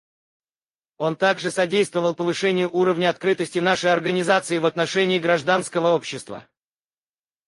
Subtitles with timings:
[0.97, 6.47] Он также содействовал повышению уровня открытости нашей Организации в отношении гражданского общества.